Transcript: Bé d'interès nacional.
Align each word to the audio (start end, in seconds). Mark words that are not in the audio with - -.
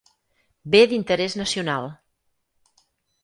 Bé 0.75 0.79
d'interès 0.93 1.37
nacional. 1.41 1.87